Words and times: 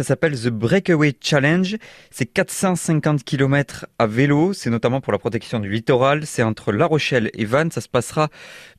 ça 0.00 0.04
s'appelle 0.04 0.32
The 0.32 0.48
Breakaway 0.48 1.12
Challenge. 1.20 1.76
C'est 2.10 2.24
450 2.24 3.22
km 3.22 3.84
à 3.98 4.06
vélo, 4.06 4.54
c'est 4.54 4.70
notamment 4.70 5.02
pour 5.02 5.12
la 5.12 5.18
protection 5.18 5.60
du 5.60 5.68
littoral. 5.68 6.24
C'est 6.24 6.42
entre 6.42 6.72
La 6.72 6.86
Rochelle 6.86 7.30
et 7.34 7.44
Vannes. 7.44 7.70
Ça 7.70 7.82
se 7.82 7.88
passera 7.88 8.28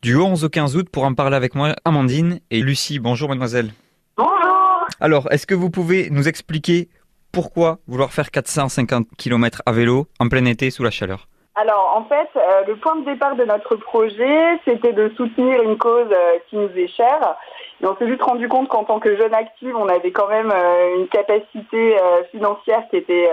du 0.02 0.18
11 0.18 0.46
au 0.46 0.50
15 0.50 0.76
août. 0.78 0.90
Pour 0.92 1.04
en 1.04 1.14
parler 1.14 1.36
avec 1.36 1.54
moi, 1.54 1.76
Amandine 1.86 2.40
et 2.50 2.62
Lucie. 2.62 2.98
Bonjour 2.98 3.30
mademoiselle. 3.30 3.70
Bonjour. 4.18 4.88
Alors, 5.00 5.32
est-ce 5.32 5.46
que 5.46 5.54
vous 5.54 5.70
pouvez 5.70 6.10
nous 6.10 6.28
expliquer 6.28 6.90
pourquoi 7.32 7.78
vouloir 7.86 8.12
faire 8.12 8.32
450 8.32 9.06
km 9.16 9.62
à 9.68 9.74
vélo 9.74 10.08
en 10.20 10.28
plein 10.28 10.46
été 10.46 10.72
sous 10.72 10.84
la 10.84 10.90
chaleur? 10.90 11.28
Alors, 11.54 11.94
en 11.96 12.06
fait, 12.06 12.30
euh, 12.36 12.64
le 12.66 12.78
point 12.78 12.96
de 12.96 13.06
départ 13.06 13.36
de 13.36 13.44
notre 13.44 13.76
projet, 13.76 14.60
c'était 14.66 14.94
de 14.94 15.12
soutenir 15.16 15.62
une 15.62 15.78
cause 15.78 16.08
euh, 16.12 16.40
qui 16.50 16.56
nous 16.56 16.70
est 16.76 16.88
chère. 16.88 17.38
On 17.84 17.96
s'est 17.96 18.08
juste 18.08 18.22
rendu 18.22 18.48
compte 18.48 18.68
qu'en 18.68 18.84
tant 18.84 19.00
que 19.00 19.16
jeune 19.18 19.34
active, 19.34 19.76
on 19.76 19.88
avait 19.88 20.12
quand 20.12 20.28
même 20.28 20.52
euh, 20.52 20.98
une 20.98 21.08
capacité 21.08 21.98
financière 22.32 22.84
qui 22.90 22.98
était 22.98 23.30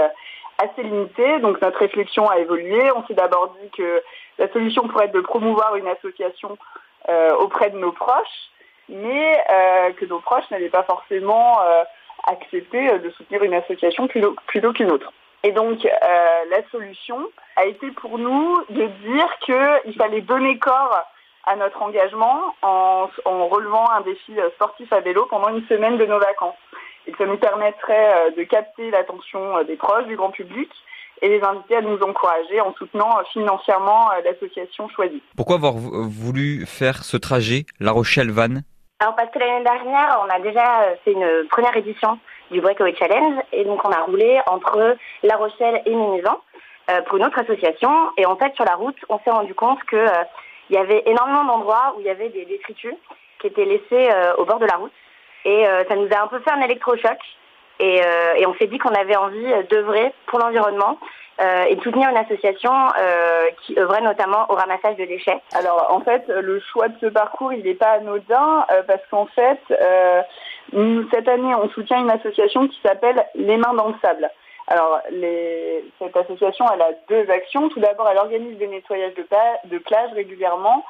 assez 0.59 0.83
limitée. 0.83 1.39
Donc, 1.41 1.61
notre 1.61 1.79
réflexion 1.79 2.29
a 2.29 2.39
évolué. 2.39 2.91
On 2.93 3.07
s'est 3.07 3.15
d'abord 3.15 3.55
dit 3.61 3.71
que 3.71 4.03
la 4.39 4.49
solution 4.53 4.89
pourrait 4.89 5.07
être 5.07 5.15
de 5.15 5.21
promouvoir 5.21 5.77
une 5.77 5.89
association 5.89 6.57
auprès 7.41 7.71
de 7.71 7.79
nos 7.79 7.93
proches, 7.93 8.51
mais 8.89 9.43
que 9.97 10.05
nos 10.07 10.21
proches 10.21 10.51
n'avaient 10.51 10.69
pas 10.69 10.83
forcément 10.83 11.59
accepté 12.27 12.99
de 12.99 13.11
soutenir 13.11 13.43
une 13.43 13.55
association 13.55 14.09
plutôt 14.09 14.73
qu'une 14.73 14.91
autre. 14.91 15.13
Et 15.45 15.53
donc, 15.53 15.85
euh, 15.85 16.45
la 16.51 16.69
solution 16.71 17.19
a 17.57 17.65
été 17.67 17.91
pour 17.93 18.19
nous 18.19 18.65
de 18.71 18.87
dire 18.87 19.29
qu'il 19.41 19.95
fallait 19.97 20.21
donner 20.21 20.59
corps 20.59 21.05
à 21.49 21.57
notre 21.57 21.81
engagement 21.83 22.55
en, 22.63 23.09
relevant 23.25 23.91
un 23.91 24.03
défi 24.03 24.35
sportif 24.55 24.93
à 24.93 25.01
vélo 25.01 25.27
pendant 25.31 25.49
une 25.49 25.67
semaine 25.67 25.97
de 25.97 26.07
nos 26.07 26.19
vacances. 26.19 26.57
Et 27.07 27.13
que 27.13 27.19
ça 27.19 27.27
nous 27.27 27.39
permettrait 27.39 28.13
euh, 28.15 28.31
de 28.37 28.43
capter 28.43 28.91
l'attention 28.91 29.57
euh, 29.57 29.65
des 29.65 29.77
proches, 29.77 30.07
du 30.07 30.17
grand 30.17 30.31
public, 30.31 30.71
et 31.23 31.29
les 31.29 31.43
inviter 31.43 31.77
à 31.77 31.81
nous 31.81 31.99
encourager 32.01 32.61
en 32.61 32.75
soutenant 32.75 33.19
financièrement 33.33 34.11
l'association 34.25 34.89
choisie. 34.91 35.23
Pourquoi 35.37 35.57
avoir 35.57 35.73
voulu 35.73 36.65
faire 36.67 37.03
ce 37.03 37.17
trajet 37.17 37.65
La 37.81 37.93
Rochelle-Vannes? 37.93 38.63
Alors 39.01 39.15
parce 39.17 39.31
que 39.31 39.39
l'année 39.39 39.65
dernière, 39.65 40.21
on 40.25 40.29
a 40.29 40.41
déjà 40.41 40.97
fait 41.05 41.13
une 41.13 41.47
première 41.49 41.77
édition 41.77 42.19
du 42.51 42.61
Breakaway 42.61 42.95
Challenge 42.97 43.41
et 43.53 43.65
donc 43.65 43.85
on 43.85 43.91
a 43.91 44.03
roulé 44.03 44.41
entre 44.47 44.97
La 45.23 45.37
Rochelle 45.37 45.83
et 45.87 45.95
Mimizan 45.95 46.41
euh, 46.91 47.03
pour 47.03 47.19
une 47.19 47.25
autre 47.25 47.39
association 47.39 47.91
et 48.17 48.27
en 48.27 48.37
fait 48.37 48.55
sur 48.55 48.65
la 48.65 48.75
route, 48.75 48.97
on 49.09 49.19
s'est 49.21 49.31
rendu 49.31 49.55
compte 49.55 49.83
que 49.85 49.97
euh, 49.97 50.25
il 50.71 50.77
y 50.77 50.79
avait 50.79 51.03
énormément 51.07 51.45
d'endroits 51.45 51.95
où 51.97 52.01
il 52.01 52.07
y 52.07 52.11
avait 52.11 52.29
des 52.29 52.45
détritus 52.45 52.95
qui 53.41 53.47
étaient 53.47 53.65
laissés 53.65 54.11
euh, 54.11 54.35
au 54.37 54.45
bord 54.45 54.59
de 54.59 54.67
la 54.67 54.77
route 54.77 54.93
et 55.45 55.65
ça 55.89 55.95
nous 55.95 56.09
a 56.11 56.21
un 56.21 56.27
peu 56.27 56.41
fait 56.41 56.51
un 56.51 56.61
électrochoc 56.61 57.17
et, 57.79 58.01
et 58.37 58.47
on 58.47 58.55
s'est 58.57 58.67
dit 58.67 58.77
qu'on 58.77 58.93
avait 58.93 59.17
envie 59.17 59.47
d'œuvrer 59.71 60.13
pour 60.27 60.41
l'environnement 60.41 60.99
euh, 61.41 61.67
et 61.69 61.77
de 61.77 61.83
soutenir 61.83 62.09
une 62.11 62.17
association 62.17 62.73
euh, 63.01 63.51
qui 63.63 63.79
œuvrait 63.79 64.01
notamment 64.01 64.51
au 64.51 64.55
ramassage 64.55 64.97
de 64.97 65.05
déchets. 65.05 65.41
Alors 65.53 65.87
en 65.89 66.01
fait, 66.01 66.25
le 66.27 66.59
choix 66.59 66.89
de 66.89 66.99
ce 67.01 67.07
parcours, 67.07 67.53
il 67.53 67.63
n'est 67.63 67.75
pas 67.75 67.93
anodin 67.93 68.67
euh, 68.73 68.83
parce 68.83 69.03
qu'en 69.09 69.27
fait, 69.27 69.61
cette 71.13 71.29
année, 71.29 71.55
on 71.55 71.69
soutient 71.71 72.01
une 72.01 72.11
association 72.11 72.67
qui 72.67 72.81
s'appelle 72.83 73.25
Les 73.37 73.57
Mains 73.57 73.75
dans 73.75 73.87
le 73.87 73.95
Sable. 74.03 74.29
Alors, 74.69 75.01
les... 75.11 75.85
cette 75.99 76.17
association, 76.17 76.65
elle 76.73 76.83
a 76.83 76.93
deux 77.09 77.29
actions. 77.31 77.69
Tout 77.69 77.81
d'abord, 77.81 78.09
elle 78.09 78.19
organise 78.19 78.57
des 78.59 78.69
nettoyages 78.69 79.15
de, 79.15 79.27
de 79.65 79.79
plages 79.79 80.13
régulièrement 80.13 80.85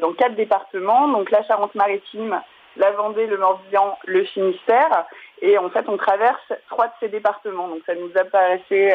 dans 0.00 0.12
quatre 0.12 0.36
départements, 0.36 1.08
donc 1.08 1.30
la 1.32 1.42
Charente-Maritime, 1.42 2.40
la 2.76 2.90
Vendée, 2.92 3.26
le 3.26 3.38
Morbihan, 3.38 3.98
le 4.04 4.24
Finistère. 4.24 5.06
Et 5.42 5.58
en 5.58 5.68
fait, 5.70 5.88
on 5.88 5.96
traverse 5.96 6.52
trois 6.68 6.86
de 6.86 6.92
ces 7.00 7.08
départements. 7.08 7.68
Donc, 7.68 7.80
ça 7.86 7.94
nous 7.96 8.12
apparaissait 8.16 8.94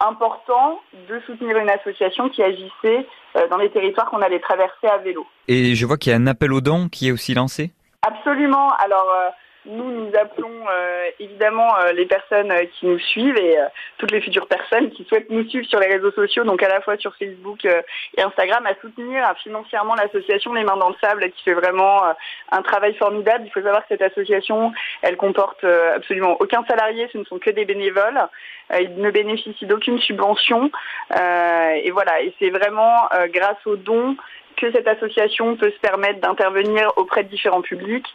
important 0.00 0.80
de 1.08 1.20
soutenir 1.26 1.58
une 1.58 1.70
association 1.70 2.28
qui 2.28 2.42
agissait 2.42 3.04
euh, 3.36 3.48
dans 3.48 3.56
les 3.56 3.70
territoires 3.70 4.08
qu'on 4.08 4.22
allait 4.22 4.38
traverser 4.38 4.86
à 4.86 4.98
vélo. 4.98 5.26
Et 5.48 5.74
je 5.74 5.86
vois 5.86 5.96
qu'il 5.96 6.12
y 6.12 6.14
a 6.14 6.18
un 6.18 6.26
appel 6.28 6.52
aux 6.52 6.60
dons 6.60 6.88
qui 6.88 7.08
est 7.08 7.10
aussi 7.10 7.34
lancé? 7.34 7.72
Absolument. 8.06 8.70
Alors, 8.78 9.12
euh, 9.12 9.28
nous, 9.68 9.90
nous 9.90 10.10
appelons 10.18 10.64
euh, 10.70 11.10
évidemment 11.20 11.78
euh, 11.78 11.92
les 11.92 12.06
personnes 12.06 12.50
euh, 12.50 12.64
qui 12.72 12.86
nous 12.86 12.98
suivent 12.98 13.36
et 13.36 13.56
toutes 13.98 14.10
les 14.10 14.20
futures 14.20 14.48
personnes 14.48 14.90
qui 14.90 15.04
souhaitent 15.04 15.30
nous 15.30 15.46
suivre 15.48 15.66
sur 15.66 15.78
les 15.78 15.88
réseaux 15.88 16.10
sociaux, 16.12 16.44
donc 16.44 16.62
à 16.62 16.68
la 16.68 16.80
fois 16.80 16.96
sur 16.96 17.14
Facebook 17.16 17.64
et 17.64 18.22
Instagram, 18.22 18.66
à 18.66 18.74
soutenir 18.80 19.24
financièrement 19.42 19.94
l'association 19.94 20.54
Les 20.54 20.64
Mains 20.64 20.76
dans 20.76 20.88
le 20.88 20.94
Sable 21.00 21.30
qui 21.30 21.42
fait 21.42 21.54
vraiment 21.54 22.02
un 22.50 22.62
travail 22.62 22.94
formidable. 22.94 23.44
Il 23.46 23.50
faut 23.50 23.62
savoir 23.62 23.82
que 23.82 23.88
cette 23.88 24.02
association, 24.02 24.72
elle 25.02 25.16
comporte 25.16 25.64
absolument 25.64 26.36
aucun 26.40 26.64
salarié, 26.66 27.08
ce 27.12 27.18
ne 27.18 27.24
sont 27.24 27.38
que 27.38 27.50
des 27.50 27.64
bénévoles. 27.64 28.20
Ils 28.78 28.96
ne 28.96 29.10
bénéficient 29.10 29.66
d'aucune 29.66 29.98
subvention. 29.98 30.70
et 31.12 31.90
voilà, 31.90 32.22
et 32.22 32.32
c'est 32.38 32.50
vraiment 32.50 33.08
grâce 33.32 33.66
aux 33.66 33.76
dons 33.76 34.16
que 34.60 34.70
cette 34.72 34.88
association 34.88 35.56
peut 35.56 35.70
se 35.70 35.80
permettre 35.80 36.20
d'intervenir 36.20 36.90
auprès 36.96 37.24
de 37.24 37.28
différents 37.28 37.62
publics, 37.62 38.06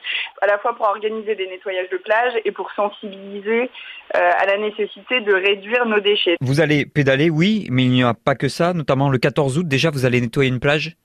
à 0.42 0.48
la 0.48 0.58
fois 0.60 0.76
pour 0.76 0.86
organiser 0.88 1.36
des 1.36 1.48
nettoyages 1.48 1.90
de 1.90 1.98
plage 1.98 2.34
et 2.46 2.52
pour 2.52 2.72
sensibiliser 2.72 3.70
euh, 4.16 4.32
à 4.40 4.46
la 4.46 4.58
nécessité 4.58 5.22
de 5.22 5.34
réduire 5.34 5.86
nos 5.86 6.00
déchets. 6.00 6.36
Vous 6.42 6.62
allez 6.62 6.86
pédaler, 6.86 7.30
oui, 7.30 7.68
mais 7.72 7.84
il 7.84 7.92
n'y 7.92 8.04
a 8.04 8.14
pas 8.14 8.36
que 8.36 8.48
ça, 8.48 8.74
notamment 8.74 9.10
le 9.10 9.18
14 9.18 9.58
août, 9.58 9.68
déjà 9.68 9.90
vous 9.90 10.06
allez 10.06 10.22
nettoyer 10.22 10.50
une 10.50 10.60
plage 10.60 10.96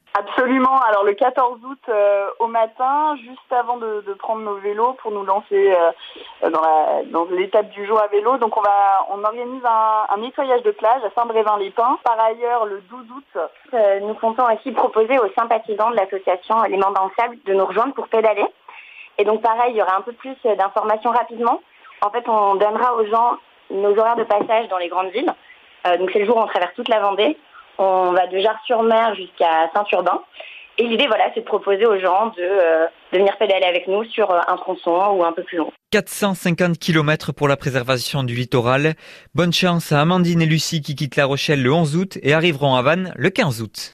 Absolument. 0.49 0.81
Alors 0.81 1.05
le 1.05 1.13
14 1.13 1.61
août 1.63 1.79
euh, 1.91 2.31
au 2.39 2.47
matin, 2.47 3.15
juste 3.17 3.53
avant 3.53 3.77
de, 3.77 4.03
prendre 4.19 4.41
nos 4.41 4.55
vélos 4.55 4.95
pour 4.95 5.11
nous 5.11 5.23
lancer 5.23 5.75
euh, 5.75 6.49
dans 6.49 7.27
l'étape 7.33 7.69
du 7.69 7.85
jour 7.85 8.01
à 8.01 8.07
vélo, 8.07 8.39
donc 8.39 8.57
on 8.57 8.63
va 8.63 9.07
on 9.11 9.23
organise 9.25 9.63
un, 9.67 10.17
nettoyage 10.17 10.63
de 10.63 10.71
plage 10.71 11.03
à 11.05 11.11
Saint-Brévin-les-Pins. 11.15 11.99
Par 12.03 12.19
ailleurs, 12.19 12.65
le 12.65 12.81
12 12.81 13.01
août, 13.15 13.43
euh, 13.75 14.01
nous 14.01 14.15
comptons 14.15 14.47
aussi 14.51 14.73
proposer 14.73 15.19
aux 15.19 15.31
sympathisants 15.39 15.91
de 15.91 15.97
l'association 15.97 16.63
Les 16.63 16.79
Mains 16.79 16.93
dans 16.93 17.05
le 17.05 17.11
Sable 17.19 17.37
de 17.45 17.53
nous 17.53 17.67
rejoindre 17.67 17.93
pour 17.93 18.09
pédaler. 18.09 18.47
Et 19.19 19.25
donc 19.25 19.43
pareil, 19.43 19.73
il 19.73 19.77
y 19.77 19.83
aura 19.83 19.97
un 19.97 20.01
peu 20.01 20.13
plus 20.13 20.37
d'informations 20.57 21.11
rapidement. 21.11 21.61
En 22.01 22.09
fait, 22.09 22.27
on 22.27 22.55
donnera 22.55 22.95
aux 22.95 23.05
gens 23.05 23.37
nos 23.69 23.99
horaires 23.99 24.17
de 24.17 24.25
passage 24.25 24.69
dans 24.69 24.79
les 24.79 24.89
grandes 24.89 25.11
villes. 25.11 25.31
donc 25.99 26.09
c'est 26.11 26.21
le 26.21 26.25
jour 26.25 26.39
où 26.39 26.41
on 26.41 26.47
traverse 26.47 26.73
toute 26.75 26.89
la 26.89 27.01
Vendée. 27.01 27.37
On 27.79 28.13
va 28.13 28.27
de 28.27 28.39
Jars-sur-Mer 28.39 29.15
jusqu'à 29.15 29.71
Saint-Urbain. 29.75 30.23
Et 30.81 30.85
l'idée, 30.85 31.07
voilà, 31.09 31.31
c'est 31.35 31.41
de 31.41 31.45
proposer 31.45 31.87
aux 31.87 31.99
gens 31.99 32.33
de, 32.37 32.43
euh, 32.43 32.87
venir 33.13 33.37
pédaler 33.37 33.65
avec 33.65 33.89
nous 33.89 34.05
sur 34.05 34.31
euh, 34.31 34.41
un 34.47 34.57
tronçon 34.57 35.17
ou 35.17 35.25
un 35.25 35.33
peu 35.33 35.43
plus 35.43 35.59
long. 35.59 35.73
450 35.91 36.79
km 36.79 37.33
pour 37.33 37.49
la 37.49 37.57
préservation 37.57 38.23
du 38.23 38.35
littoral. 38.35 38.95
Bonne 39.35 39.53
chance 39.53 39.91
à 39.91 40.01
Amandine 40.01 40.43
et 40.43 40.47
Lucie 40.47 40.81
qui 40.81 40.95
quittent 40.95 41.17
La 41.17 41.27
Rochelle 41.27 41.63
le 41.63 41.73
11 41.73 41.97
août 41.97 42.19
et 42.23 42.33
arriveront 42.33 42.77
à 42.77 42.83
Vannes 42.83 43.13
le 43.17 43.31
15 43.31 43.61
août. 43.63 43.87